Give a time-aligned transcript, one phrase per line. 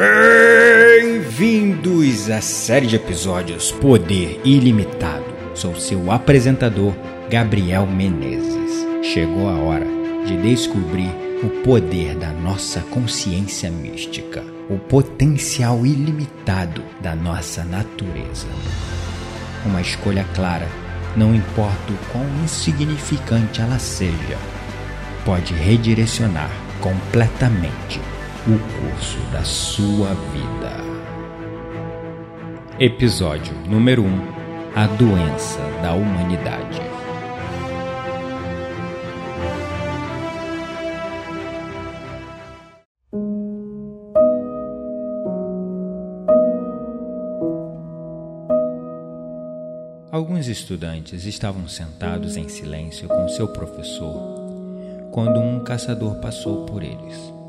[0.00, 1.90] Bem-vindos
[2.30, 5.26] à série de episódios Poder Ilimitado.
[5.54, 6.94] Sou seu apresentador,
[7.28, 8.86] Gabriel Menezes.
[9.02, 9.84] Chegou a hora
[10.24, 11.10] de descobrir
[11.42, 18.48] o poder da nossa consciência mística, o potencial ilimitado da nossa natureza.
[19.66, 20.66] Uma escolha clara,
[21.14, 24.38] não importa o quão insignificante ela seja,
[25.26, 28.00] pode redirecionar completamente
[28.46, 30.72] o curso da sua vida.
[32.78, 34.20] Episódio número 1 um,
[34.74, 36.80] A doença da humanidade.
[50.10, 54.40] Alguns estudantes estavam sentados em silêncio com seu professor
[55.12, 57.39] quando um caçador passou por eles.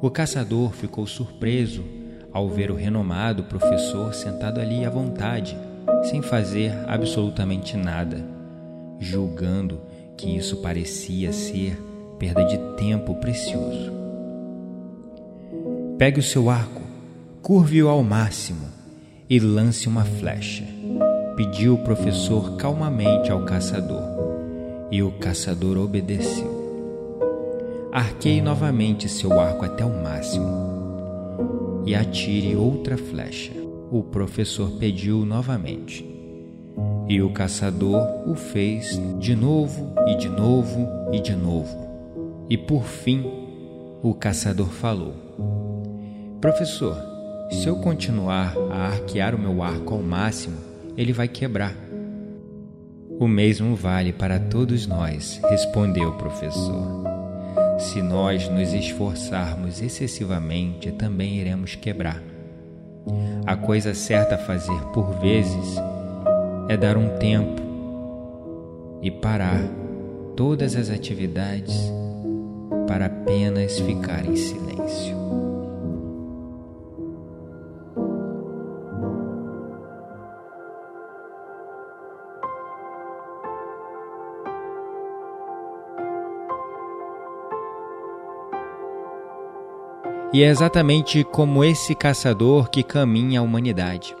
[0.00, 1.84] O caçador ficou surpreso
[2.32, 5.56] ao ver o renomado professor sentado ali à vontade,
[6.02, 8.24] sem fazer absolutamente nada,
[8.98, 9.80] julgando
[10.16, 11.80] que isso parecia ser
[12.18, 13.92] perda de tempo precioso.
[15.96, 16.82] Pegue o seu arco,
[17.40, 18.66] curve-o ao máximo
[19.30, 20.64] e lance uma flecha,
[21.36, 24.02] pediu o professor calmamente ao caçador,
[24.90, 26.53] e o caçador obedeceu.
[27.94, 33.52] Arqueie novamente seu arco até o máximo e atire outra flecha.
[33.88, 36.04] O professor pediu novamente.
[37.08, 41.78] E o caçador o fez de novo e de novo e de novo.
[42.50, 43.24] E por fim,
[44.02, 45.14] o caçador falou:
[46.40, 46.96] Professor,
[47.48, 50.56] se eu continuar a arquear o meu arco ao máximo,
[50.96, 51.76] ele vai quebrar.
[53.20, 57.13] O mesmo vale para todos nós, respondeu o professor.
[57.78, 62.22] Se nós nos esforçarmos excessivamente, também iremos quebrar.
[63.46, 65.76] A coisa certa a fazer por vezes
[66.68, 67.62] é dar um tempo
[69.02, 69.60] e parar
[70.34, 71.92] todas as atividades
[72.86, 75.23] para apenas ficar em silêncio.
[90.34, 94.16] E é exatamente como esse caçador que caminha a humanidade,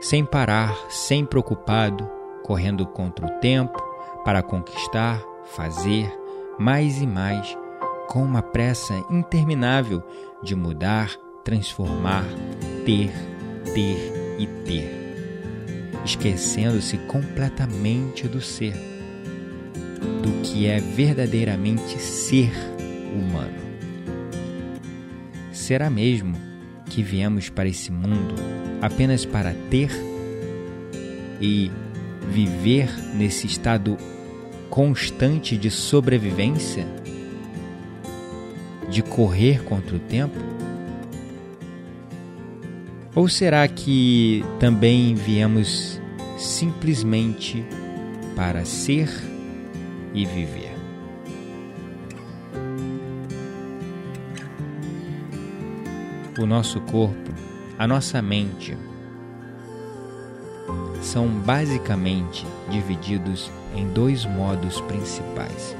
[0.00, 2.10] sem parar, sem preocupado,
[2.42, 3.80] correndo contra o tempo
[4.24, 5.22] para conquistar,
[5.54, 6.12] fazer
[6.58, 7.56] mais e mais,
[8.08, 10.02] com uma pressa interminável
[10.42, 12.24] de mudar, transformar,
[12.84, 13.12] ter,
[13.72, 18.74] ter e ter, esquecendo-se completamente do ser,
[20.20, 22.50] do que é verdadeiramente ser
[23.14, 23.67] humano.
[25.68, 26.34] Será mesmo
[26.86, 28.34] que viemos para esse mundo
[28.80, 29.90] apenas para ter
[31.42, 31.70] e
[32.32, 33.98] viver nesse estado
[34.70, 36.86] constante de sobrevivência?
[38.88, 40.38] De correr contra o tempo?
[43.14, 46.00] Ou será que também viemos
[46.38, 47.62] simplesmente
[48.34, 49.10] para ser
[50.14, 50.67] e viver?
[56.38, 57.32] O nosso corpo,
[57.78, 58.76] a nossa mente,
[61.02, 65.76] são basicamente divididos em dois modos principais.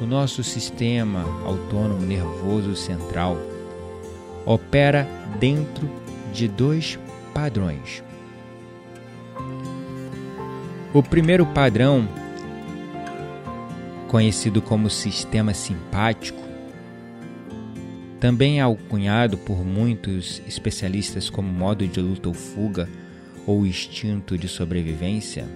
[0.00, 3.36] O nosso sistema autônomo nervoso central
[4.46, 5.06] opera
[5.38, 5.88] dentro
[6.32, 6.98] de dois
[7.34, 8.02] padrões.
[10.94, 12.08] O primeiro padrão,
[14.08, 16.49] conhecido como sistema simpático,
[18.20, 22.86] também é alcunhado por muitos especialistas como modo de luta ou fuga
[23.46, 25.48] ou instinto de sobrevivência,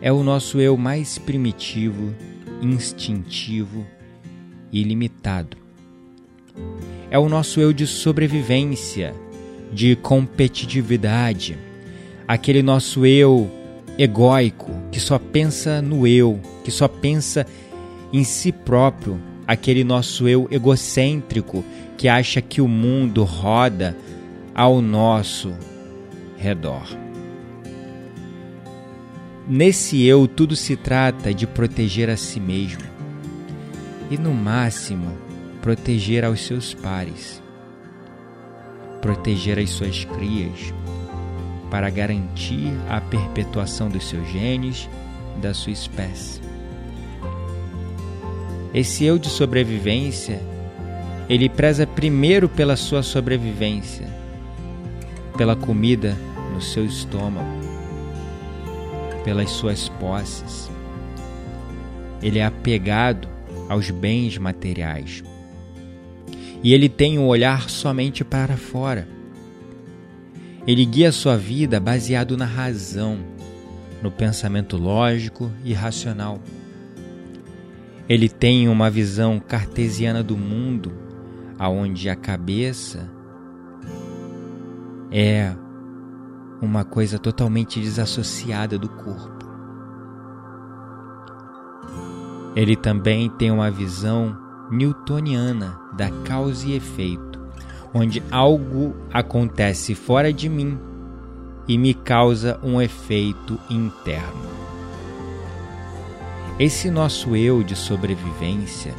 [0.00, 2.14] é o nosso eu mais primitivo,
[2.62, 3.86] instintivo
[4.72, 5.56] e limitado.
[7.10, 9.14] É o nosso eu de sobrevivência,
[9.70, 11.58] de competitividade,
[12.26, 13.50] aquele nosso eu
[13.98, 17.46] egóico que só pensa no eu, que só pensa
[18.12, 21.64] em si próprio aquele nosso eu egocêntrico
[21.96, 23.96] que acha que o mundo roda
[24.54, 25.54] ao nosso
[26.36, 26.86] redor.
[29.48, 32.82] Nesse eu, tudo se trata de proteger a si mesmo
[34.10, 35.16] e, no máximo,
[35.62, 37.42] proteger aos seus pares,
[39.00, 40.74] proteger as suas crias,
[41.70, 44.88] para garantir a perpetuação dos seus genes
[45.40, 46.45] da sua espécie.
[48.76, 50.38] Esse eu de sobrevivência
[51.30, 54.06] ele preza primeiro pela sua sobrevivência,
[55.38, 56.14] pela comida
[56.52, 57.48] no seu estômago,
[59.24, 60.70] pelas suas posses.
[62.22, 63.26] Ele é apegado
[63.66, 65.24] aos bens materiais.
[66.62, 69.08] E ele tem um olhar somente para fora.
[70.66, 73.20] Ele guia sua vida baseado na razão,
[74.02, 76.40] no pensamento lógico e racional.
[78.08, 80.92] Ele tem uma visão cartesiana do mundo,
[81.58, 83.10] aonde a cabeça
[85.10, 85.52] é
[86.62, 89.44] uma coisa totalmente desassociada do corpo.
[92.54, 94.36] Ele também tem uma visão
[94.70, 97.40] newtoniana da causa e efeito,
[97.92, 100.78] onde algo acontece fora de mim
[101.68, 104.55] e me causa um efeito interno.
[106.58, 108.94] Esse nosso eu de sobrevivência,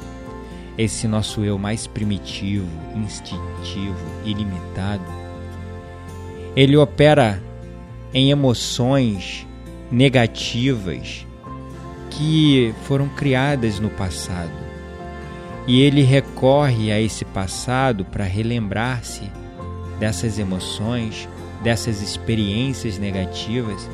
[0.78, 5.04] esse nosso eu mais primitivo, instintivo e limitado,
[6.56, 7.42] ele opera
[8.14, 9.48] em emoções
[9.92, 11.26] negativas
[12.12, 14.52] que foram criadas no passado.
[15.66, 19.32] E ele recorre a esse passado para relembrar-se
[20.00, 21.28] dessas emoções,
[21.64, 23.90] dessas experiências negativas,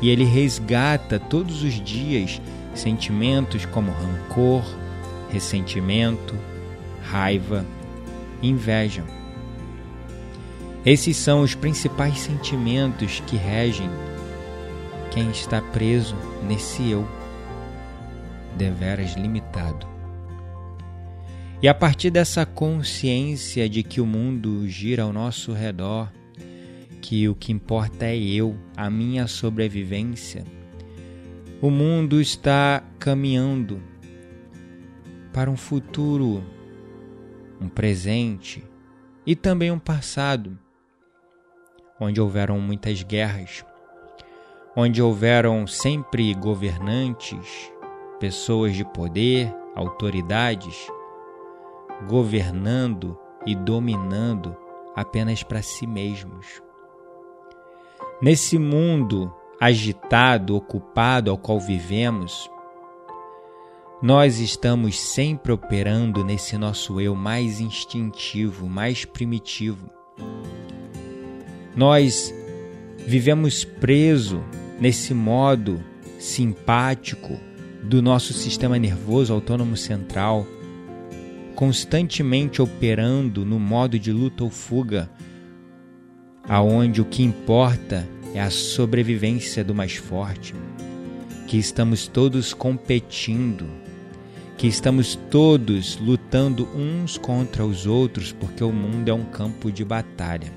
[0.00, 2.40] e ele resgata todos os dias
[2.74, 4.64] sentimentos como rancor,
[5.30, 6.34] ressentimento,
[7.02, 7.64] raiva,
[8.42, 9.04] inveja.
[10.84, 13.90] Esses são os principais sentimentos que regem
[15.10, 17.06] quem está preso nesse eu
[18.56, 19.86] deveras limitado.
[21.62, 26.10] E a partir dessa consciência de que o mundo gira ao nosso redor,
[27.02, 30.44] que o que importa é eu, a minha sobrevivência,
[31.62, 33.82] o mundo está caminhando
[35.30, 36.42] para um futuro,
[37.60, 38.64] um presente
[39.26, 40.58] e também um passado,
[42.00, 43.62] onde houveram muitas guerras,
[44.74, 47.70] onde houveram sempre governantes
[48.18, 50.90] pessoas de poder, autoridades,
[52.08, 54.56] governando e dominando
[54.96, 56.62] apenas para si mesmos.
[58.22, 62.50] Nesse mundo agitado, ocupado ao qual vivemos,
[64.02, 69.90] nós estamos sempre operando nesse nosso eu mais instintivo, mais primitivo.
[71.76, 72.34] Nós
[73.06, 74.42] vivemos preso
[74.80, 75.84] nesse modo
[76.18, 77.38] simpático,
[77.82, 80.46] do nosso sistema nervoso autônomo central,
[81.54, 85.10] constantemente operando no modo de luta ou fuga,
[86.46, 90.54] aonde o que importa é a sobrevivência do mais forte,
[91.46, 93.66] que estamos todos competindo,
[94.56, 99.84] que estamos todos lutando uns contra os outros, porque o mundo é um campo de
[99.84, 100.52] batalha.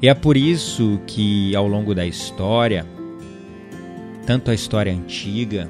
[0.00, 2.86] E é por isso que, ao longo da história,
[4.24, 5.68] tanto a história antiga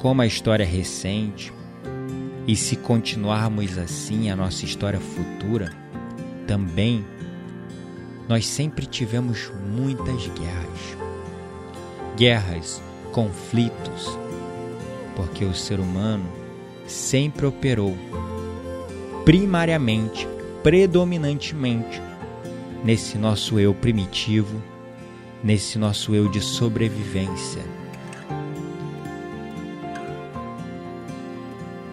[0.00, 1.52] como a história recente,
[2.46, 5.70] e se continuarmos assim a nossa história futura,
[6.46, 7.04] também
[8.28, 10.96] nós sempre tivemos muitas guerras.
[12.16, 12.82] Guerras,
[13.12, 14.18] conflitos,
[15.16, 16.28] porque o ser humano
[16.86, 17.96] sempre operou
[19.24, 20.28] primariamente,
[20.62, 22.02] predominantemente
[22.84, 24.62] nesse nosso eu primitivo
[25.42, 27.62] nesse nosso eu de sobrevivência.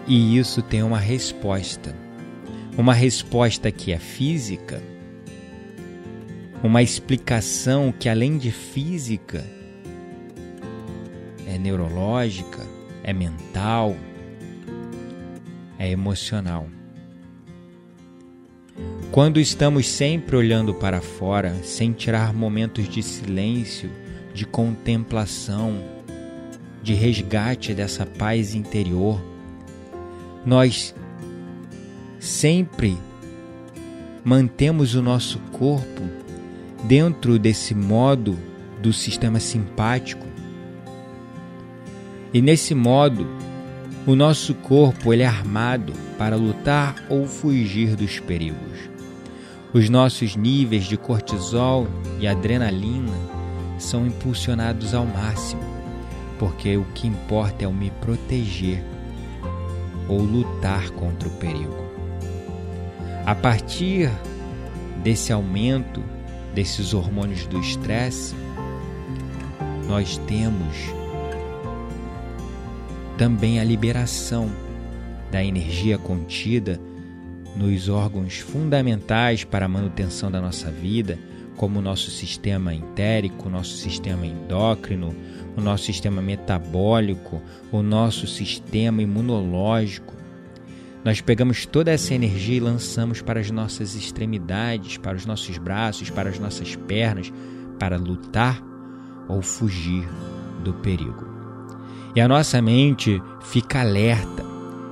[0.06, 1.94] E isso tem uma resposta.
[2.76, 4.82] Uma resposta que é física,
[6.66, 9.44] uma explicação que além de física
[11.46, 12.66] é neurológica,
[13.04, 13.96] é mental,
[15.78, 16.66] é emocional.
[19.12, 23.88] Quando estamos sempre olhando para fora, sem tirar momentos de silêncio,
[24.34, 25.80] de contemplação,
[26.82, 29.22] de resgate dessa paz interior,
[30.44, 30.94] nós
[32.18, 32.98] sempre
[34.24, 36.25] mantemos o nosso corpo
[36.84, 38.38] dentro desse modo
[38.80, 40.26] do sistema simpático.
[42.32, 43.26] E nesse modo,
[44.06, 48.90] o nosso corpo ele é armado para lutar ou fugir dos perigos.
[49.72, 51.88] Os nossos níveis de cortisol
[52.20, 53.12] e adrenalina
[53.78, 55.62] são impulsionados ao máximo,
[56.38, 58.82] porque o que importa é o me proteger
[60.08, 61.84] ou lutar contra o perigo.
[63.24, 64.10] A partir
[65.02, 66.02] desse aumento
[66.56, 68.34] desses hormônios do estresse,
[69.86, 70.74] nós temos
[73.18, 74.50] também a liberação
[75.30, 76.80] da energia contida
[77.54, 81.18] nos órgãos fundamentais para a manutenção da nossa vida,
[81.56, 85.14] como o nosso sistema entérico, o nosso sistema endócrino,
[85.58, 90.15] o nosso sistema metabólico, o nosso sistema imunológico.
[91.06, 96.10] Nós pegamos toda essa energia e lançamos para as nossas extremidades, para os nossos braços,
[96.10, 97.32] para as nossas pernas,
[97.78, 98.60] para lutar
[99.28, 100.04] ou fugir
[100.64, 101.24] do perigo.
[102.12, 104.44] E a nossa mente fica alerta,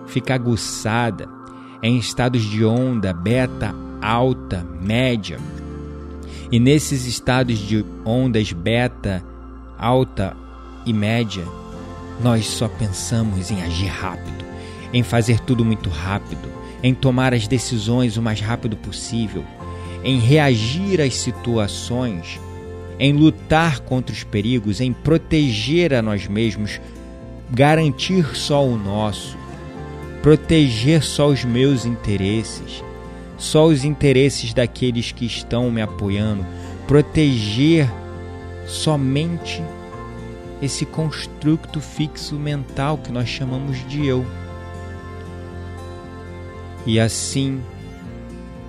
[0.07, 1.29] fica aguçada,
[1.83, 5.37] em estados de onda beta, alta, média.
[6.49, 9.21] E nesses estados de ondas beta,
[9.77, 10.37] alta
[10.87, 11.45] e média,
[12.23, 14.54] nós só pensamos em agir rápido,
[14.95, 16.49] em fazer tudo muito rápido,
[16.81, 19.45] em tomar as decisões o mais rápido possível,
[20.05, 22.41] em reagir às situações,
[22.97, 26.81] em lutar contra os perigos, em proteger a nós mesmos,
[27.51, 29.37] garantir só o nosso,
[30.23, 32.85] proteger só os meus interesses,
[33.37, 36.47] só os interesses daqueles que estão me apoiando,
[36.87, 37.91] proteger
[38.65, 39.61] somente
[40.63, 44.25] esse construto fixo mental que nós chamamos de eu.
[46.87, 47.63] E assim,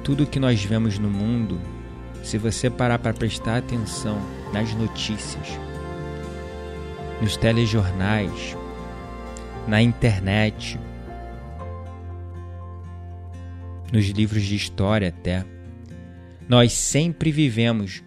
[0.04, 1.60] tudo que nós vemos no mundo,
[2.24, 4.18] se você parar para prestar atenção
[4.54, 5.60] nas notícias,
[7.22, 8.56] nos telejornais,
[9.68, 10.80] na internet,
[13.92, 15.46] nos livros de história até,
[16.48, 18.04] nós sempre vivemos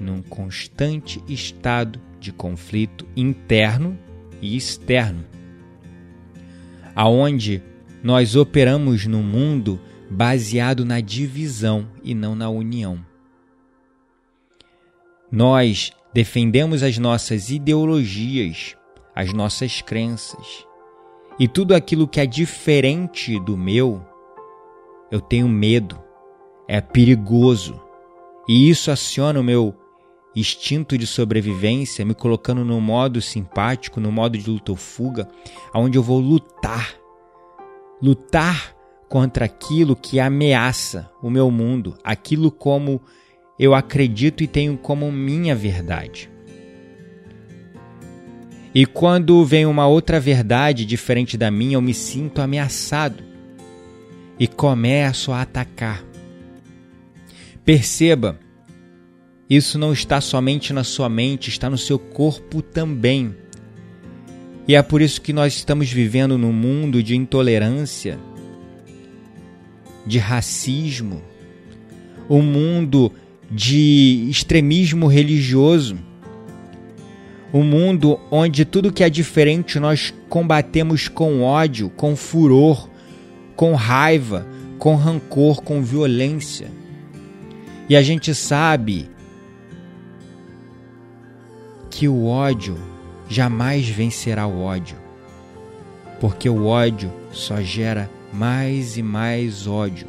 [0.00, 3.98] num constante estado de conflito interno
[4.40, 5.24] e externo,
[6.94, 7.62] aonde
[8.04, 9.80] nós operamos no mundo
[10.10, 13.02] baseado na divisão e não na união.
[15.32, 18.76] Nós defendemos as nossas ideologias,
[19.16, 20.66] as nossas crenças,
[21.40, 24.06] e tudo aquilo que é diferente do meu,
[25.10, 25.98] eu tenho medo,
[26.68, 27.80] é perigoso,
[28.46, 29.74] e isso aciona o meu
[30.36, 35.26] instinto de sobrevivência, me colocando no modo simpático, no modo de luta ou fuga,
[35.74, 37.03] onde eu vou lutar.
[38.00, 38.74] Lutar
[39.08, 43.00] contra aquilo que ameaça o meu mundo, aquilo como
[43.58, 46.30] eu acredito e tenho como minha verdade.
[48.74, 53.22] E quando vem uma outra verdade diferente da minha, eu me sinto ameaçado
[54.38, 56.04] e começo a atacar.
[57.64, 58.38] Perceba
[59.48, 63.36] isso não está somente na sua mente, está no seu corpo também.
[64.66, 68.18] E é por isso que nós estamos vivendo num mundo de intolerância,
[70.06, 71.22] de racismo,
[72.28, 73.12] um mundo
[73.50, 75.98] de extremismo religioso,
[77.52, 82.88] um mundo onde tudo que é diferente nós combatemos com ódio, com furor,
[83.54, 84.46] com raiva,
[84.78, 86.68] com rancor, com violência.
[87.86, 89.10] E a gente sabe
[91.90, 92.93] que o ódio
[93.28, 94.96] jamais vencerá o ódio,
[96.20, 100.08] porque o ódio só gera mais e mais ódio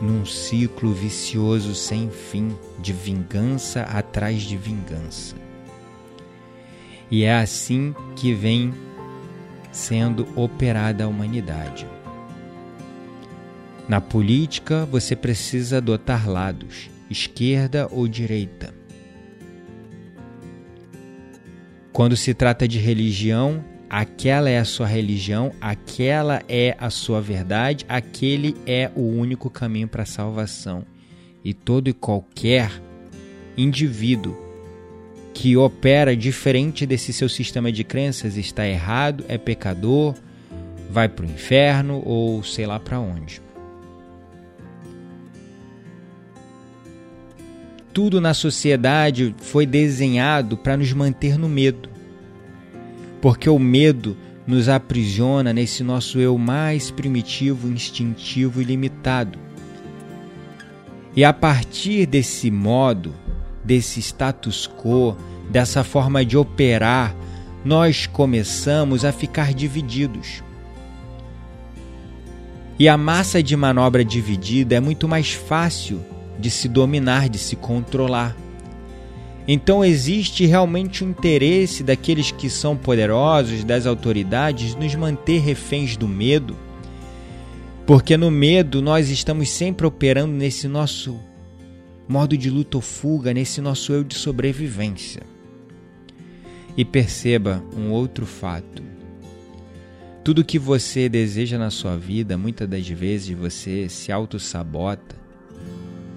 [0.00, 5.36] num ciclo vicioso sem fim de vingança atrás de vingança.
[7.10, 8.74] E é assim que vem
[9.70, 11.86] sendo operada a humanidade.
[13.88, 18.72] Na política, você precisa adotar lados, esquerda ou direita.
[21.94, 27.86] Quando se trata de religião, aquela é a sua religião, aquela é a sua verdade,
[27.88, 30.84] aquele é o único caminho para a salvação.
[31.44, 32.68] E todo e qualquer
[33.56, 34.36] indivíduo
[35.32, 40.16] que opera diferente desse seu sistema de crenças está errado, é pecador,
[40.90, 43.43] vai para o inferno ou sei lá para onde.
[47.94, 51.88] Tudo na sociedade foi desenhado para nos manter no medo.
[53.22, 59.38] Porque o medo nos aprisiona nesse nosso eu mais primitivo, instintivo e limitado.
[61.14, 63.14] E a partir desse modo,
[63.64, 65.16] desse status quo,
[65.48, 67.14] dessa forma de operar,
[67.64, 70.42] nós começamos a ficar divididos.
[72.76, 76.04] E a massa de manobra dividida é muito mais fácil
[76.38, 78.36] de se dominar, de se controlar.
[79.46, 86.08] Então existe realmente o interesse daqueles que são poderosos, das autoridades, nos manter reféns do
[86.08, 86.56] medo,
[87.86, 91.20] porque no medo nós estamos sempre operando nesse nosso
[92.08, 95.22] modo de luta ou fuga, nesse nosso eu de sobrevivência.
[96.76, 98.82] E perceba um outro fato.
[100.24, 105.23] Tudo que você deseja na sua vida, muitas das vezes você se auto-sabota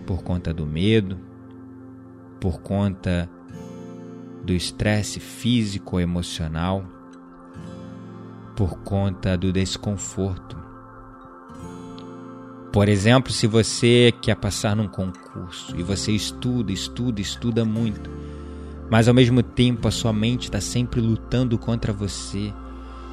[0.08, 1.20] por conta do medo,
[2.40, 3.30] por conta
[4.42, 6.86] do estresse físico ou emocional,
[8.56, 10.58] por conta do desconforto.
[12.72, 18.10] Por exemplo, se você quer passar num concurso e você estuda, estuda, estuda muito,
[18.90, 22.54] mas ao mesmo tempo a sua mente está sempre lutando contra você,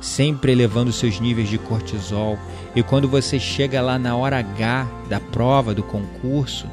[0.00, 2.38] sempre elevando seus níveis de cortisol,
[2.76, 6.68] e quando você chega lá na hora H da prova, do concurso,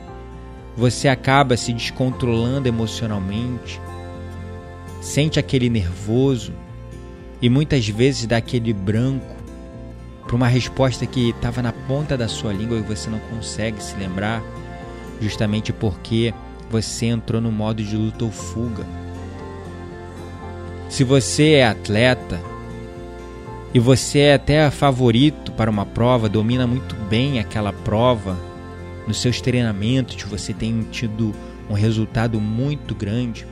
[0.75, 3.79] você acaba se descontrolando emocionalmente,
[5.01, 6.53] sente aquele nervoso
[7.41, 9.35] e muitas vezes dá aquele branco
[10.25, 13.95] para uma resposta que estava na ponta da sua língua e você não consegue se
[13.97, 14.41] lembrar,
[15.19, 16.33] justamente porque
[16.69, 18.85] você entrou no modo de luta ou fuga.
[20.87, 22.39] Se você é atleta
[23.73, 28.37] e você é até favorito para uma prova, domina muito bem aquela prova,
[29.08, 31.34] nos seus treinamentos você tem tido
[31.70, 33.46] um resultado muito grande,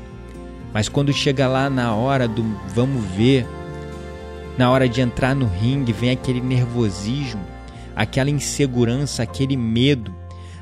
[0.74, 3.46] mas quando chega lá na hora do vamos ver,
[4.58, 7.42] na hora de entrar no ringue, vem aquele nervosismo,
[7.96, 10.14] aquela insegurança, aquele medo,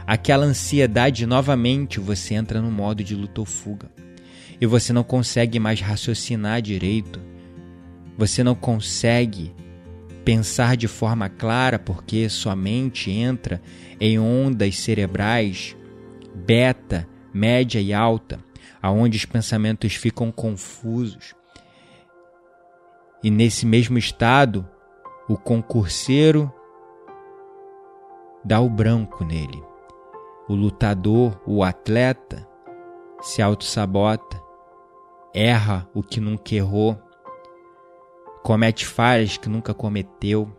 [0.06, 3.90] aquela ansiedade novamente, você entra no modo de luta ou fuga.
[4.60, 7.20] E você não consegue mais raciocinar direito.
[8.18, 9.54] Você não consegue
[10.28, 13.62] pensar de forma clara porque sua mente entra
[13.98, 15.74] em ondas cerebrais
[16.36, 18.38] beta, média e alta,
[18.82, 21.34] aonde os pensamentos ficam confusos.
[23.24, 24.68] E nesse mesmo estado,
[25.30, 26.52] o concurseiro
[28.44, 29.64] dá o branco nele.
[30.50, 32.46] O lutador, o atleta,
[33.22, 34.44] se auto-sabota,
[35.34, 37.02] erra o que nunca errou,
[38.44, 40.52] comete falhas que nunca cometeu,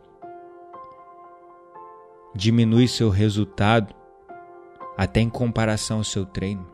[2.35, 3.95] diminui seu resultado
[4.97, 6.67] até em comparação ao seu treino.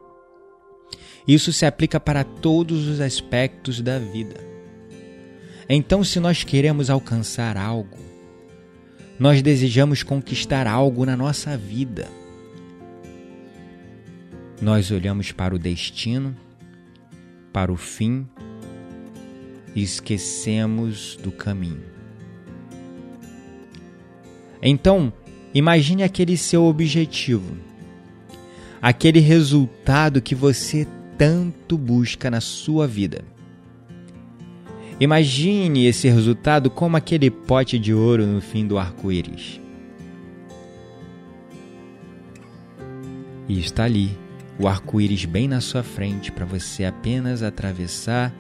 [1.27, 4.37] Isso se aplica para todos os aspectos da vida.
[5.69, 7.99] Então, se nós queremos alcançar algo,
[9.19, 12.09] nós desejamos conquistar algo na nossa vida,
[14.61, 16.37] nós olhamos para o destino,
[17.53, 18.27] para o fim
[19.75, 21.83] e esquecemos do caminho.
[24.63, 25.13] Então,
[25.53, 27.57] imagine aquele seu objetivo,
[28.81, 30.87] aquele resultado que você
[31.19, 33.25] tanto busca na sua vida.
[34.99, 39.61] Imagine esse resultado como aquele pote de ouro no fim do arco-íris.
[43.49, 44.17] E está ali,
[44.59, 48.33] o arco-íris bem na sua frente para você apenas atravessar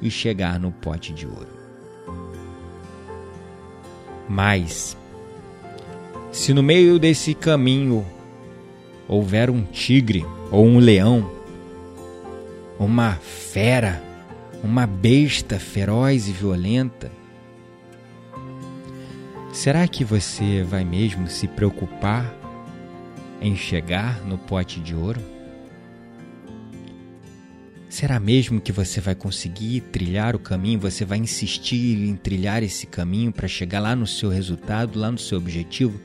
[0.00, 1.48] e chegar no pote de ouro.
[4.28, 4.96] Mas,
[6.30, 8.04] se no meio desse caminho
[9.08, 11.30] houver um tigre ou um leão,
[12.78, 14.02] uma fera,
[14.62, 17.10] uma besta feroz e violenta,
[19.52, 22.34] será que você vai mesmo se preocupar
[23.40, 25.37] em chegar no pote de ouro?
[27.88, 30.78] Será mesmo que você vai conseguir trilhar o caminho?
[30.80, 35.16] Você vai insistir em trilhar esse caminho para chegar lá no seu resultado, lá no
[35.16, 35.98] seu objetivo?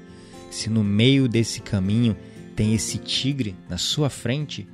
[0.50, 2.16] Se no meio desse caminho
[2.56, 4.66] tem esse tigre na sua frente?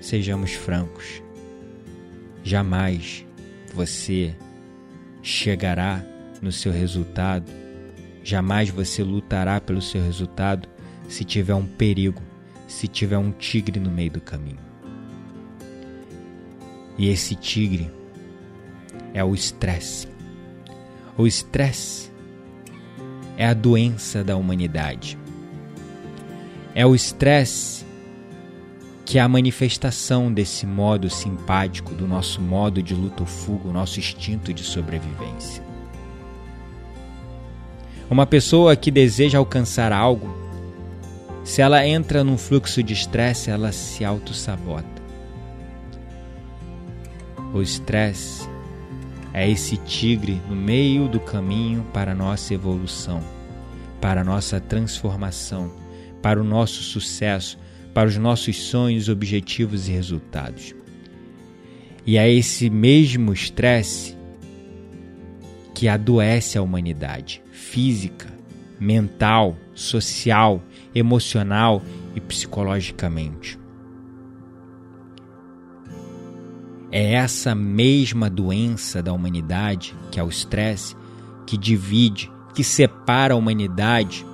[0.00, 1.22] Sejamos francos.
[2.42, 3.24] Jamais
[3.72, 4.34] você
[5.22, 6.04] chegará
[6.42, 7.52] no seu resultado,
[8.24, 10.68] jamais você lutará pelo seu resultado
[11.08, 12.29] se tiver um perigo
[12.70, 14.60] se tiver um tigre no meio do caminho.
[16.96, 17.90] E esse tigre
[19.12, 20.06] é o estresse.
[21.18, 22.12] O estresse
[23.36, 25.18] é a doença da humanidade.
[26.72, 27.84] É o estresse
[29.04, 33.72] que é a manifestação desse modo simpático, do nosso modo de luta ou fuga, o
[33.72, 35.64] nosso instinto de sobrevivência.
[38.08, 40.39] Uma pessoa que deseja alcançar algo
[41.44, 45.00] se ela entra num fluxo de estresse, ela se auto-sabota.
[47.52, 48.48] O estresse
[49.32, 53.22] é esse tigre no meio do caminho para a nossa evolução,
[54.00, 55.72] para a nossa transformação,
[56.22, 57.58] para o nosso sucesso,
[57.92, 60.74] para os nossos sonhos, objetivos e resultados.
[62.06, 64.16] E é esse mesmo estresse
[65.74, 68.26] que adoece a humanidade física,
[68.78, 70.62] mental, social,
[70.94, 71.82] emocional
[72.14, 73.58] e psicologicamente.
[76.92, 80.96] É essa mesma doença da humanidade, que é o estresse,
[81.46, 84.26] que divide, que separa a humanidade,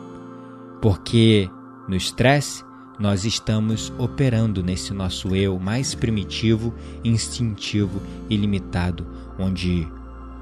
[0.80, 1.50] porque
[1.86, 2.64] no estresse
[2.98, 6.72] nós estamos operando nesse nosso eu mais primitivo,
[7.04, 9.06] instintivo e limitado,
[9.38, 9.86] onde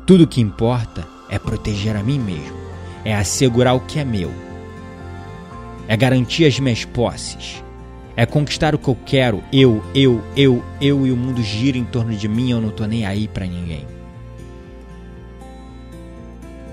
[0.07, 2.57] tudo que importa é proteger a mim mesmo,
[3.05, 4.31] é assegurar o que é meu,
[5.88, 7.62] é garantir as minhas posses,
[8.16, 11.85] é conquistar o que eu quero, eu, eu, eu, eu e o mundo gira em
[11.85, 13.87] torno de mim, eu não tô nem aí para ninguém.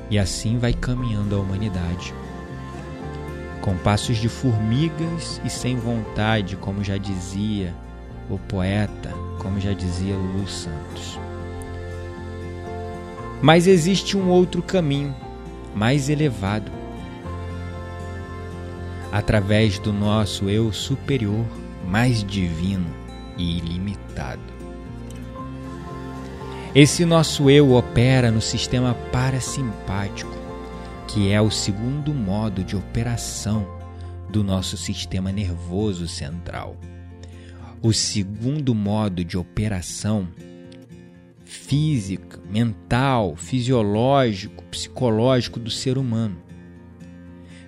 [0.10, 2.14] E assim vai caminhando a humanidade.
[3.62, 7.74] Com passos de formigas e sem vontade, como já dizia
[8.30, 11.20] o poeta, como já dizia Lulu Santos.
[13.42, 15.16] Mas existe um outro caminho,
[15.74, 16.72] mais elevado,
[19.12, 21.46] através do nosso eu superior,
[21.88, 22.88] mais divino
[23.38, 24.42] e ilimitado.
[26.74, 30.32] Esse nosso eu opera no sistema parasimpático,
[31.08, 33.68] que é o segundo modo de operação
[34.30, 36.78] do nosso sistema nervoso central.
[37.82, 40.30] O segundo modo de operação
[41.44, 46.38] física, mental, fisiológico, psicológico do ser humano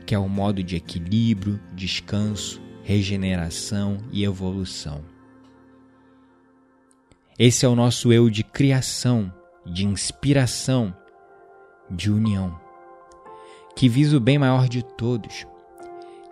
[0.06, 5.04] que é o modo de equilíbrio, descanso, regeneração e evolução.
[7.40, 9.34] Esse é o nosso eu de criação,
[9.66, 10.96] de inspiração,
[11.90, 12.60] de união,
[13.76, 15.48] que visa o bem maior de todos,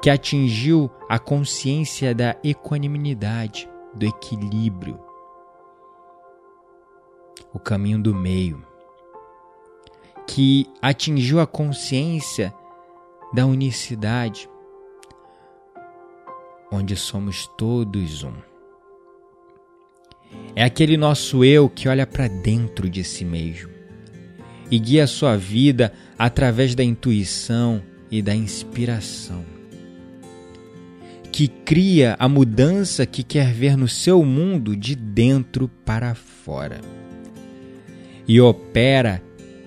[0.02, 5.00] que atingiu a consciência da equanimidade, do equilíbrio,
[7.54, 8.66] o caminho do meio,
[10.28, 12.54] que atingiu a consciência
[13.34, 14.50] da unicidade,
[16.72, 18.34] onde somos todos um.
[20.56, 23.70] É aquele nosso eu que olha para dentro de si mesmo
[24.70, 29.44] e guia a sua vida através da intuição e da inspiração.
[31.32, 36.80] Que cria a mudança que quer ver no seu mundo de dentro para fora.
[38.28, 39.22] E opera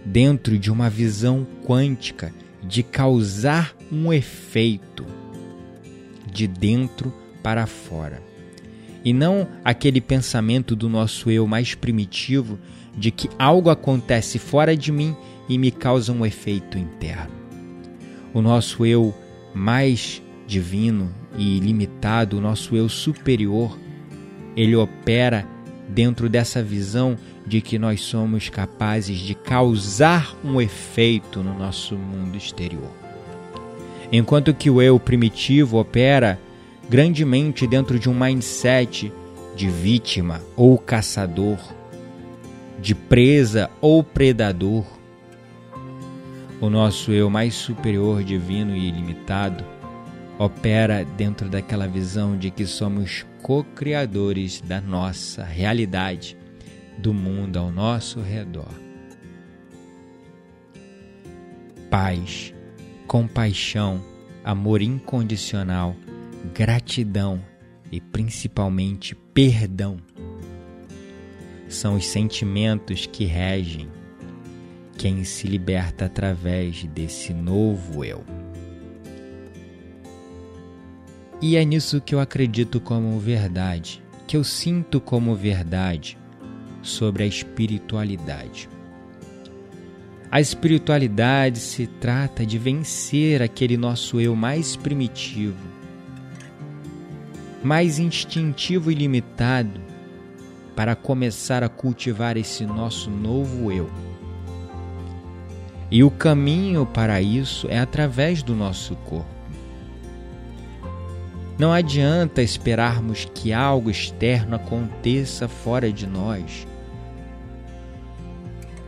[0.05, 2.33] dentro de uma visão quântica
[2.67, 5.05] de causar um efeito
[6.31, 8.23] de dentro para fora.
[9.05, 12.59] E não aquele pensamento do nosso eu mais primitivo
[12.97, 15.15] de que algo acontece fora de mim
[15.49, 17.33] e me causa um efeito interno.
[18.33, 19.15] O nosso eu
[19.55, 23.79] mais divino e ilimitado, o nosso eu superior,
[24.57, 25.47] ele opera
[25.89, 27.17] dentro dessa visão
[27.47, 32.91] de que nós somos capazes de causar um efeito no nosso mundo exterior.
[34.11, 36.39] Enquanto que o eu primitivo opera
[36.89, 39.13] grandemente dentro de um mindset
[39.57, 41.59] de vítima ou caçador,
[42.81, 44.85] de presa ou predador,
[46.61, 49.65] o nosso eu mais superior, divino e ilimitado
[50.39, 56.37] opera dentro daquela visão de que somos co-criadores da nossa realidade
[56.99, 58.73] do mundo ao nosso redor.
[61.91, 62.53] Paz,
[63.07, 64.03] compaixão,
[64.43, 65.95] amor incondicional,
[66.53, 67.41] gratidão
[67.93, 69.99] e principalmente perdão
[71.69, 73.89] são os sentimentos que regem
[74.97, 78.25] quem se liberta através desse novo eu.
[81.43, 86.17] E é nisso que eu acredito como verdade, que eu sinto como verdade
[86.83, 88.69] sobre a espiritualidade.
[90.31, 95.57] A espiritualidade se trata de vencer aquele nosso eu mais primitivo,
[97.63, 99.81] mais instintivo e limitado,
[100.75, 103.89] para começar a cultivar esse nosso novo eu.
[105.91, 109.34] E o caminho para isso é através do nosso corpo.
[111.59, 116.67] Não adianta esperarmos que algo externo aconteça fora de nós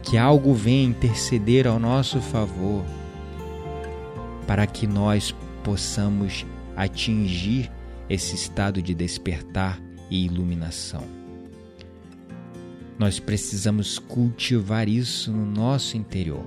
[0.07, 2.85] que algo venha interceder ao nosso favor,
[4.47, 7.73] para que nós possamos atingir
[8.09, 11.03] esse estado de despertar e iluminação.
[12.97, 16.45] Nós precisamos cultivar isso no nosso interior.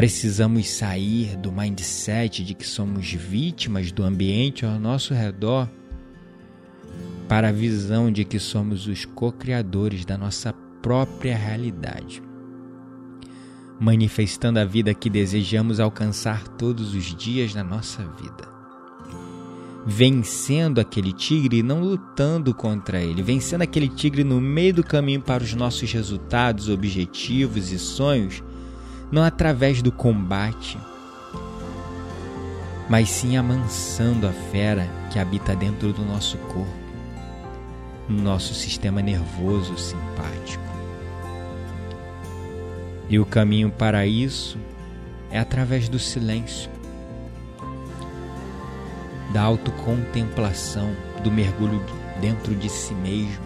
[0.00, 5.68] Precisamos sair do mindset de que somos vítimas do ambiente ao nosso redor
[7.28, 12.22] para a visão de que somos os co-criadores da nossa própria realidade.
[13.78, 18.48] Manifestando a vida que desejamos alcançar todos os dias na nossa vida.
[19.86, 25.20] vencendo aquele tigre e não lutando contra ele, vencendo aquele tigre no meio do caminho
[25.20, 28.42] para os nossos resultados, objetivos e sonhos,
[29.10, 30.78] não através do combate,
[32.88, 36.70] mas sim amansando a fera que habita dentro do nosso corpo,
[38.08, 40.64] no nosso sistema nervoso simpático.
[43.08, 44.58] E o caminho para isso
[45.30, 46.70] é através do silêncio
[49.32, 51.84] da autocontemplação, do mergulho
[52.20, 53.42] dentro de si mesmo,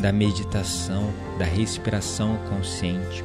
[0.00, 3.24] da meditação, da respiração consciente.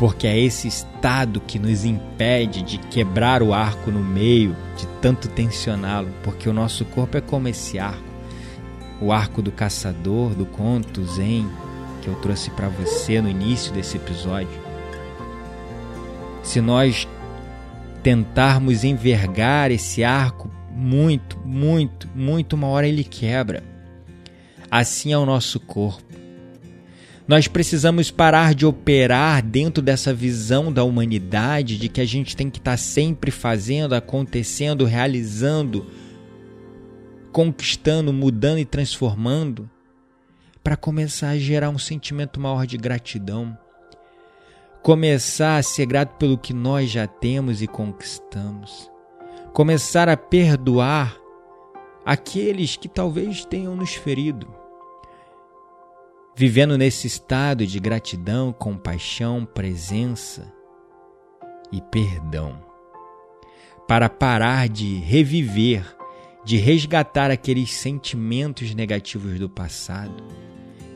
[0.00, 5.28] Porque é esse estado que nos impede de quebrar o arco no meio, de tanto
[5.28, 8.02] tensioná-lo, porque o nosso corpo é como esse arco,
[8.98, 11.46] o arco do caçador, do conto zen
[12.00, 14.48] que eu trouxe para você no início desse episódio.
[16.42, 17.06] Se nós
[18.02, 23.62] tentarmos envergar esse arco muito, muito, muito, uma hora ele quebra.
[24.70, 26.09] Assim é o nosso corpo.
[27.30, 32.50] Nós precisamos parar de operar dentro dessa visão da humanidade de que a gente tem
[32.50, 35.86] que estar sempre fazendo, acontecendo, realizando,
[37.30, 39.70] conquistando, mudando e transformando,
[40.60, 43.56] para começar a gerar um sentimento maior de gratidão
[44.82, 48.90] começar a ser grato pelo que nós já temos e conquistamos,
[49.52, 51.16] começar a perdoar
[52.04, 54.59] aqueles que talvez tenham nos ferido.
[56.40, 60.50] Vivendo nesse estado de gratidão, compaixão, presença
[61.70, 62.58] e perdão,
[63.86, 65.84] para parar de reviver,
[66.42, 70.24] de resgatar aqueles sentimentos negativos do passado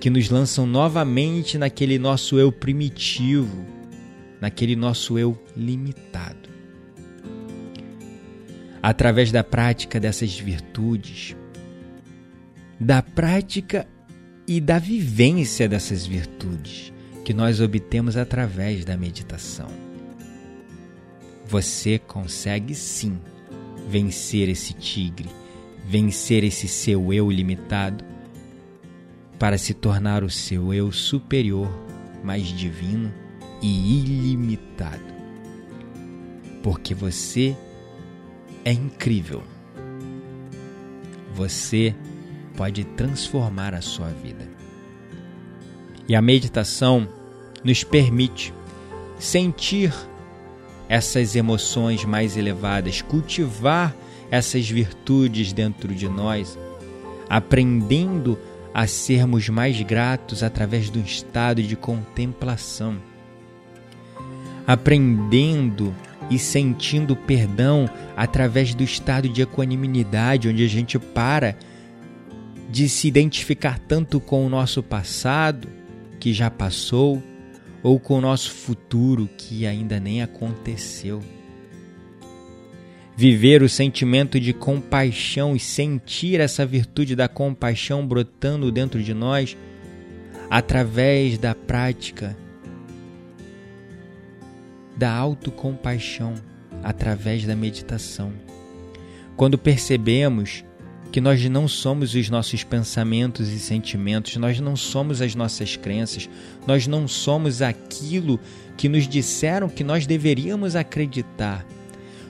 [0.00, 3.66] que nos lançam novamente naquele nosso eu primitivo,
[4.40, 6.48] naquele nosso eu limitado.
[8.82, 11.36] Através da prática dessas virtudes,
[12.80, 13.86] da prática
[14.46, 16.92] e da vivência dessas virtudes
[17.24, 19.68] que nós obtemos através da meditação.
[21.46, 23.18] Você consegue sim
[23.88, 25.28] vencer esse tigre,
[25.86, 28.04] vencer esse seu eu limitado
[29.38, 31.68] para se tornar o seu eu superior,
[32.22, 33.12] mais divino
[33.60, 35.14] e ilimitado.
[36.62, 37.56] Porque você
[38.64, 39.42] é incrível.
[41.34, 41.94] Você
[42.56, 44.48] pode transformar a sua vida.
[46.08, 47.08] E a meditação
[47.62, 48.52] nos permite
[49.18, 49.92] sentir
[50.88, 53.94] essas emoções mais elevadas, cultivar
[54.30, 56.58] essas virtudes dentro de nós,
[57.28, 58.38] aprendendo
[58.72, 62.96] a sermos mais gratos através do estado de contemplação,
[64.66, 65.94] aprendendo
[66.30, 71.56] e sentindo perdão através do estado de equanimidade, onde a gente para
[72.74, 75.68] de se identificar tanto com o nosso passado,
[76.18, 77.22] que já passou,
[77.84, 81.22] ou com o nosso futuro, que ainda nem aconteceu
[83.16, 89.56] viver o sentimento de compaixão e sentir essa virtude da compaixão brotando dentro de nós
[90.50, 92.36] através da prática
[94.96, 96.34] da autocompaixão,
[96.82, 98.32] através da meditação.
[99.36, 100.64] Quando percebemos
[101.14, 106.28] que nós não somos os nossos pensamentos e sentimentos, nós não somos as nossas crenças,
[106.66, 108.40] nós não somos aquilo
[108.76, 111.64] que nos disseram que nós deveríamos acreditar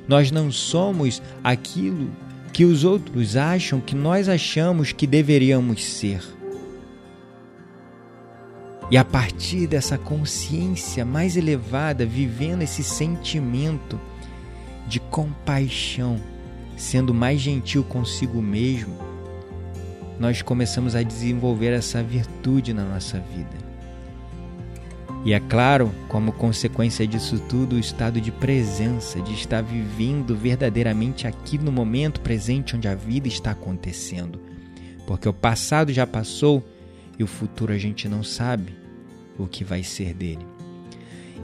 [0.06, 2.10] nós não somos aquilo
[2.52, 6.22] que os outros acham que nós achamos que deveríamos ser.
[8.90, 13.98] E a partir dessa consciência mais elevada, vivendo esse sentimento
[14.86, 16.20] de compaixão,
[16.76, 18.96] sendo mais gentil consigo mesmo,
[20.18, 23.64] nós começamos a desenvolver essa virtude na nossa vida.
[25.24, 31.26] E é claro, como consequência disso tudo, o estado de presença, de estar vivendo verdadeiramente
[31.26, 34.38] aqui no momento presente onde a vida está acontecendo.
[35.06, 36.62] Porque o passado já passou
[37.18, 38.76] e o futuro a gente não sabe
[39.38, 40.53] o que vai ser dele.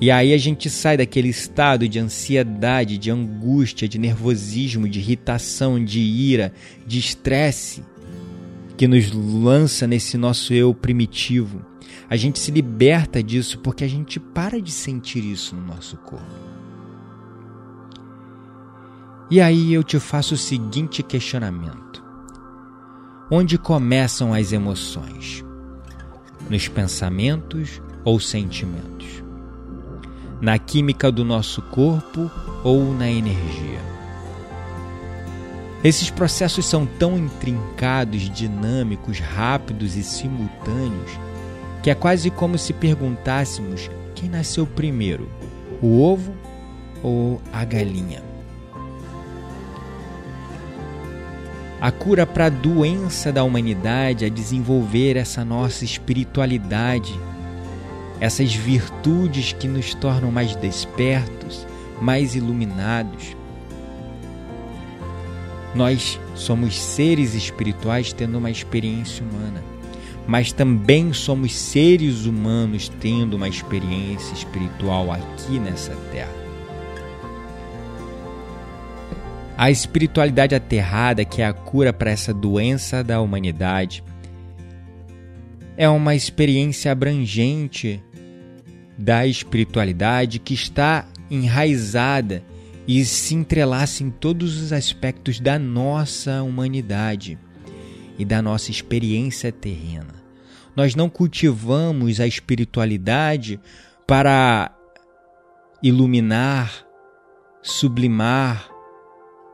[0.01, 5.83] E aí a gente sai daquele estado de ansiedade, de angústia, de nervosismo, de irritação,
[5.83, 6.53] de ira,
[6.87, 7.85] de estresse
[8.77, 11.71] que nos lança nesse nosso eu primitivo
[12.11, 16.27] a gente se liberta disso porque a gente para de sentir isso no nosso corpo.
[19.31, 22.03] E aí eu te faço o seguinte questionamento:
[23.31, 25.45] Onde começam as emoções?
[26.51, 29.23] Nos pensamentos ou sentimentos?
[30.41, 32.31] Na química do nosso corpo
[32.65, 33.81] ou na energia?
[35.85, 41.19] Esses processos são tão intrincados, dinâmicos, rápidos e simultâneos
[41.83, 45.31] que é quase como se perguntássemos quem nasceu primeiro,
[45.81, 46.35] o ovo
[47.03, 48.23] ou a galinha.
[51.81, 57.19] A cura para a doença da humanidade é desenvolver essa nossa espiritualidade,
[58.21, 61.67] essas virtudes que nos tornam mais despertos,
[62.01, 63.35] mais iluminados.
[65.75, 69.63] Nós somos seres espirituais tendo uma experiência humana,
[70.27, 76.41] mas também somos seres humanos tendo uma experiência espiritual aqui nessa terra.
[79.57, 84.03] A espiritualidade aterrada, que é a cura para essa doença da humanidade,
[85.77, 88.03] é uma experiência abrangente
[89.01, 92.45] da espiritualidade que está enraizada
[92.87, 97.39] e se entrelaça em todos os aspectos da nossa humanidade
[98.19, 100.23] e da nossa experiência terrena.
[100.77, 103.59] Nós não cultivamos a espiritualidade
[104.07, 104.71] para
[105.83, 106.85] iluminar,
[107.63, 108.69] sublimar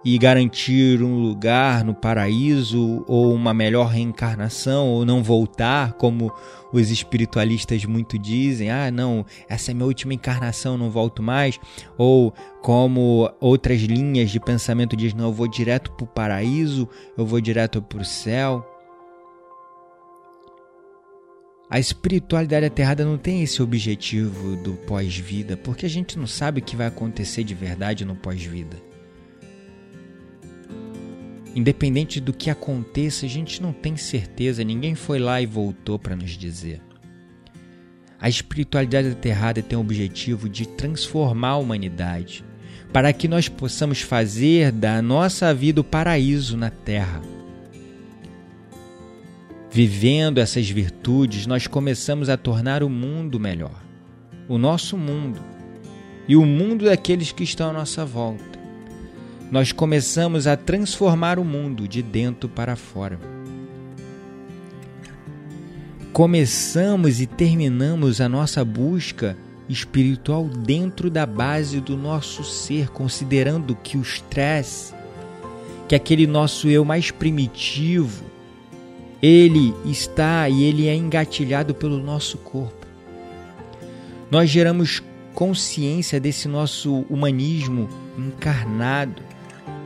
[0.07, 6.33] e garantir um lugar no paraíso ou uma melhor reencarnação ou não voltar, como
[6.73, 11.59] os espiritualistas muito dizem, ah, não, essa é minha última encarnação, não volto mais,
[11.99, 16.88] ou como outras linhas de pensamento dizem, não, eu vou direto para o paraíso,
[17.19, 18.64] eu vou direto para o céu.
[21.69, 26.64] A espiritualidade aterrada não tem esse objetivo do pós-vida, porque a gente não sabe o
[26.64, 28.86] que vai acontecer de verdade no pós-vida.
[31.57, 36.14] Independente do que aconteça, a gente não tem certeza, ninguém foi lá e voltou para
[36.14, 36.83] nos dizer.
[38.21, 42.45] A espiritualidade aterrada tem o objetivo de transformar a humanidade,
[42.92, 47.23] para que nós possamos fazer da nossa vida o paraíso na terra.
[49.71, 53.83] Vivendo essas virtudes, nós começamos a tornar o mundo melhor,
[54.47, 55.40] o nosso mundo
[56.29, 58.56] e o mundo daqueles que estão à nossa volta
[59.51, 63.19] nós começamos a transformar o mundo de dentro para fora.
[66.13, 69.37] Começamos e terminamos a nossa busca
[69.69, 74.95] espiritual dentro da base do nosso ser, considerando que o estresse,
[75.87, 78.25] que aquele nosso eu mais primitivo,
[79.23, 82.87] ele está e ele é engatilhado pelo nosso corpo.
[84.31, 85.03] Nós geramos
[85.35, 89.23] consciência desse nosso humanismo encarnado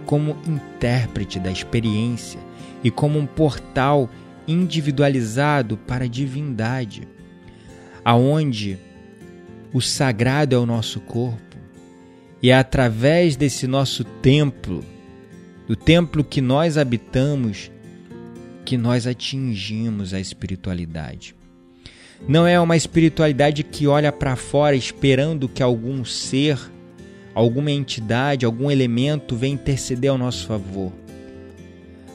[0.06, 2.40] como intérprete da experiência
[2.82, 4.08] e como um portal
[4.46, 7.06] individualizado para a divindade,
[8.04, 8.78] aonde
[9.72, 11.56] o sagrado é o nosso corpo
[12.42, 14.84] e é através desse nosso templo,
[15.68, 17.70] do templo que nós habitamos,
[18.64, 21.34] que nós atingimos a espiritualidade.
[22.26, 26.58] Não é uma espiritualidade que olha para fora esperando que algum ser
[27.34, 30.92] alguma entidade, algum elemento vem interceder ao nosso favor,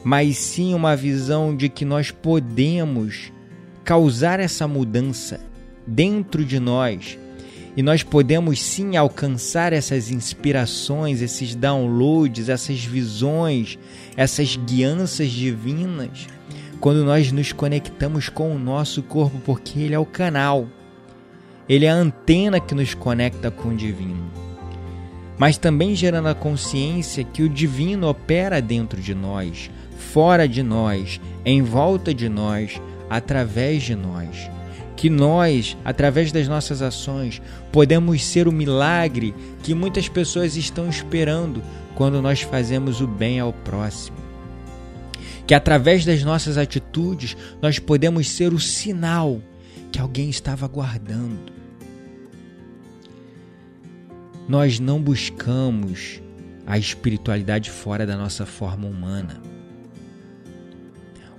[0.04, 3.32] mas sim uma visão de que nós podemos
[3.84, 5.40] causar essa mudança
[5.86, 7.18] dentro de nós.
[7.78, 13.78] E nós podemos sim alcançar essas inspirações, esses downloads, essas visões,
[14.16, 16.28] essas guianças divinas
[16.80, 20.68] quando nós nos conectamos com o nosso corpo, porque ele é o canal,
[21.68, 24.45] ele é a antena que nos conecta com o divino
[25.38, 31.20] mas também gerando a consciência que o divino opera dentro de nós, fora de nós,
[31.44, 34.50] em volta de nós, através de nós.
[34.96, 41.62] Que nós, através das nossas ações, podemos ser o milagre que muitas pessoas estão esperando
[41.96, 44.18] quando nós fazemos o bem ao próximo.
[45.46, 49.42] Que através das nossas atitudes nós podemos ser o sinal
[49.92, 51.55] que alguém estava guardando
[54.48, 56.22] nós não buscamos
[56.66, 59.42] a espiritualidade fora da nossa forma humana.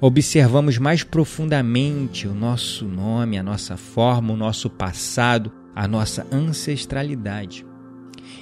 [0.01, 7.65] Observamos mais profundamente o nosso nome, a nossa forma, o nosso passado, a nossa ancestralidade.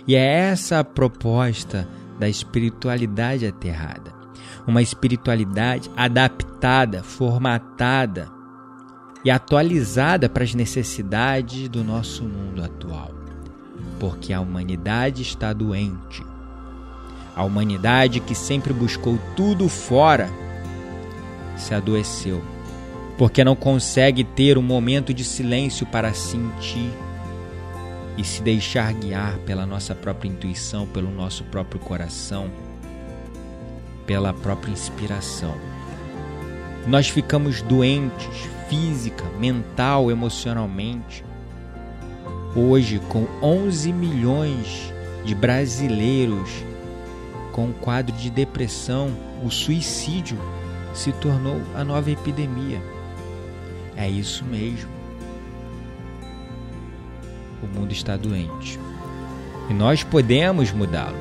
[0.06, 1.88] E é essa a proposta
[2.18, 4.12] da espiritualidade aterrada.
[4.66, 8.28] Uma espiritualidade adaptada, formatada
[9.24, 13.13] e atualizada para as necessidades do nosso mundo atual
[13.98, 16.24] porque a humanidade está doente.
[17.36, 20.30] A humanidade que sempre buscou tudo fora
[21.56, 22.42] se adoeceu,
[23.18, 26.90] porque não consegue ter um momento de silêncio para sentir
[28.16, 32.50] e se deixar guiar pela nossa própria intuição, pelo nosso próprio coração.
[34.06, 35.54] pela própria inspiração.
[36.86, 41.24] Nós ficamos doentes física, mental, emocionalmente.
[42.56, 44.92] Hoje, com 11 milhões
[45.24, 46.64] de brasileiros
[47.50, 49.10] com quadro de depressão,
[49.44, 50.38] o suicídio
[50.92, 52.80] se tornou a nova epidemia.
[53.96, 54.90] É isso mesmo.
[57.60, 58.78] O mundo está doente.
[59.68, 61.16] E nós podemos mudá-lo.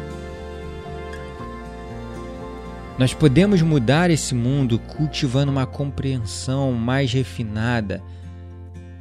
[2.98, 8.04] Nós podemos mudar esse mundo cultivando uma compreensão mais refinada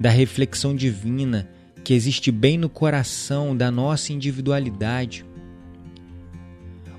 [0.01, 1.47] da reflexão divina
[1.83, 5.25] que existe bem no coração da nossa individualidade.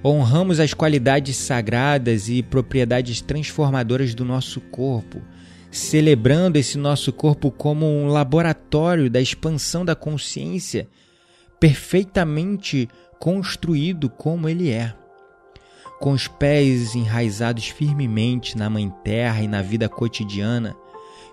[0.03, 5.21] Honramos as qualidades sagradas e propriedades transformadoras do nosso corpo,
[5.71, 10.89] celebrando esse nosso corpo como um laboratório da expansão da consciência,
[11.59, 14.93] perfeitamente construído como ele é.
[16.01, 20.75] Com os pés enraizados firmemente na Mãe Terra e na vida cotidiana,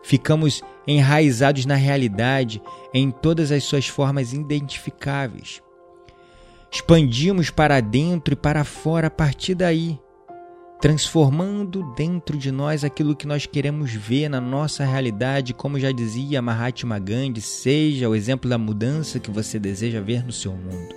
[0.03, 5.63] ficamos enraizados na realidade em todas as suas formas identificáveis.
[6.71, 9.99] Expandimos para dentro e para fora a partir daí,
[10.81, 16.41] transformando dentro de nós aquilo que nós queremos ver na nossa realidade, como já dizia
[16.41, 20.95] Mahatma Gandhi, seja o exemplo da mudança que você deseja ver no seu mundo.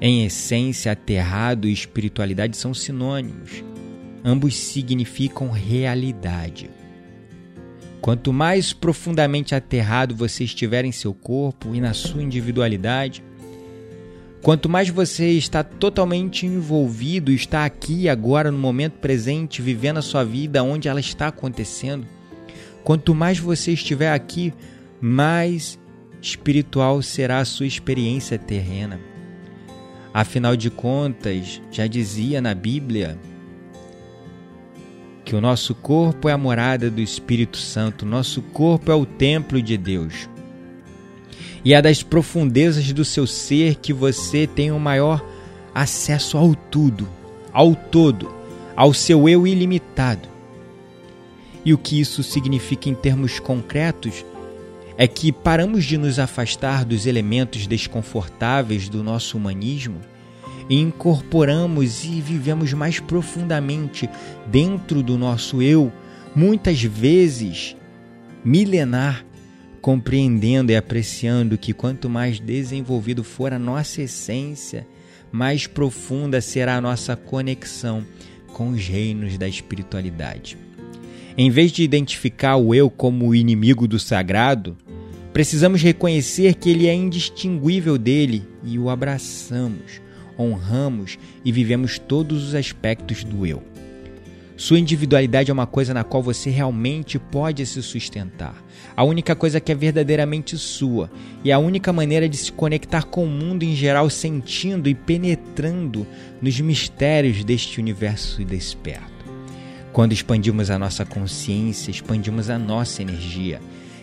[0.00, 3.64] Em essência, aterrado e espiritualidade são sinônimos.
[4.24, 6.70] Ambos significam realidade.
[8.00, 13.22] Quanto mais profundamente aterrado você estiver em seu corpo e na sua individualidade,
[14.44, 20.22] Quanto mais você está totalmente envolvido, está aqui agora no momento presente, vivendo a sua
[20.22, 22.06] vida onde ela está acontecendo,
[22.84, 24.52] quanto mais você estiver aqui,
[25.00, 25.80] mais
[26.20, 29.00] espiritual será a sua experiência terrena.
[30.12, 33.18] Afinal de contas, já dizia na Bíblia
[35.24, 39.62] que o nosso corpo é a morada do Espírito Santo, nosso corpo é o templo
[39.62, 40.28] de Deus
[41.64, 45.24] e é das profundezas do seu ser que você tem o maior
[45.74, 47.08] acesso ao tudo,
[47.52, 48.30] ao todo,
[48.76, 50.28] ao seu eu ilimitado.
[51.64, 54.24] E o que isso significa em termos concretos
[54.98, 60.00] é que paramos de nos afastar dos elementos desconfortáveis do nosso humanismo
[60.68, 64.08] e incorporamos e vivemos mais profundamente
[64.46, 65.92] dentro do nosso eu,
[66.34, 67.76] muitas vezes
[68.44, 69.24] milenar,
[69.80, 74.86] compreendendo e apreciando que quanto mais desenvolvido for a nossa essência,
[75.30, 78.04] mais profunda será a nossa conexão
[78.52, 80.56] com os reinos da espiritualidade.
[81.36, 84.76] Em vez de identificar o eu como o inimigo do sagrado,
[85.32, 90.00] precisamos reconhecer que ele é indistinguível dele e o abraçamos,
[90.38, 93.62] honramos e vivemos todos os aspectos do eu.
[94.56, 98.54] Sua individualidade é uma coisa na qual você realmente pode se sustentar.
[98.96, 101.10] A única coisa que é verdadeiramente sua
[101.42, 106.06] e a única maneira de se conectar com o mundo em geral, sentindo e penetrando
[106.40, 109.12] nos mistérios deste universo desperto.
[109.92, 113.60] Quando expandimos a nossa consciência, expandimos a nossa energia.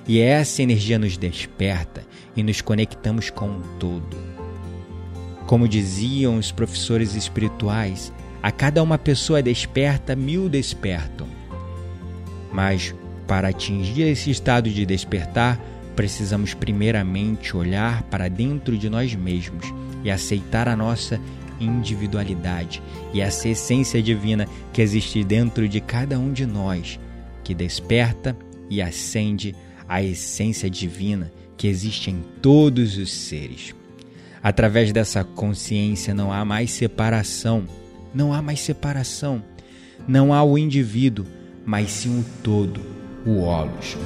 [0.08, 2.04] E essa energia nos desperta
[2.36, 4.31] e nos conectamos com o todo.
[5.52, 11.28] Como diziam os professores espirituais, a cada uma pessoa desperta, mil despertam.
[12.54, 12.96] Mas
[13.28, 15.60] para atingir esse estado de despertar,
[15.94, 19.66] precisamos primeiramente olhar para dentro de nós mesmos
[20.06, 21.20] e aceitar a nossa
[21.60, 22.82] individualidade
[23.14, 26.98] e essa essência divina que existe dentro de cada um de nós,
[27.44, 28.38] que desperta
[28.70, 29.54] e acende
[29.86, 33.81] a essência divina que existe em todos os seres.
[34.44, 37.68] Através dessa consciência não há mais separação
[38.14, 39.42] não há mais separação.
[40.08, 41.26] Não há o indivíduo,
[41.66, 42.82] mas sim o todo,
[43.26, 43.98] o holos.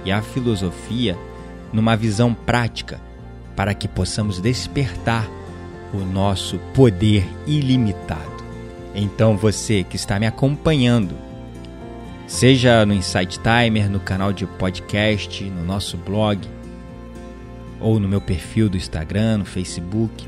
[0.04, 1.18] e a filosofia
[1.72, 3.00] numa visão prática
[3.56, 5.28] para que possamos despertar
[5.94, 8.44] o nosso poder ilimitado.
[8.94, 11.16] Então você que está me acompanhando,
[12.28, 16.40] seja no Insight Timer, no canal de podcast, no nosso blog,
[17.80, 20.28] ou no meu perfil do Instagram, no Facebook,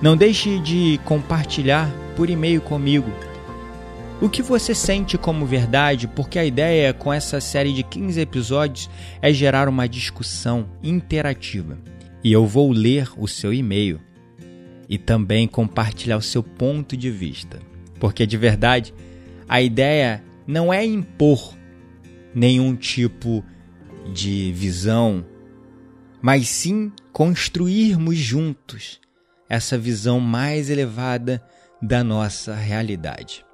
[0.00, 3.10] não deixe de compartilhar por e-mail comigo
[4.20, 8.90] o que você sente como verdade, porque a ideia com essa série de 15 episódios
[9.22, 11.78] é gerar uma discussão interativa.
[12.22, 14.00] E eu vou ler o seu e-mail
[14.88, 17.58] e também compartilhar o seu ponto de vista.
[18.00, 18.94] Porque de verdade,
[19.48, 21.54] a ideia não é impor
[22.34, 23.44] nenhum tipo
[24.12, 25.24] de visão,
[26.20, 29.00] mas sim construirmos juntos
[29.48, 31.42] essa visão mais elevada
[31.80, 33.44] da nossa realidade.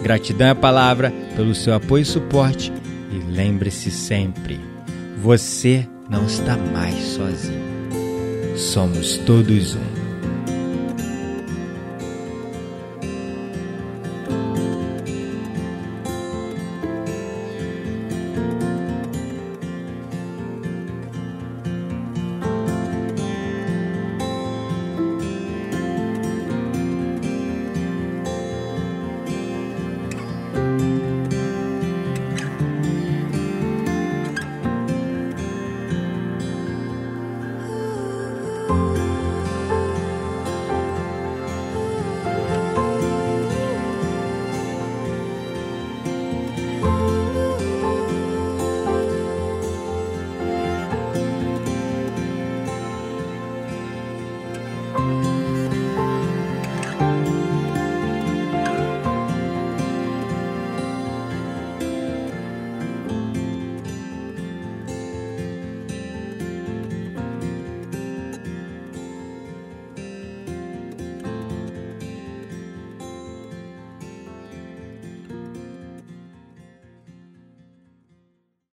[0.02, 2.72] Gratidão à palavra pelo seu apoio e suporte
[3.10, 4.58] e lembre-se sempre,
[5.18, 7.62] você não está mais sozinho.
[8.56, 9.91] Somos todos um.